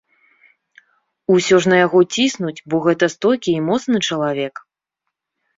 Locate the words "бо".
2.75-2.81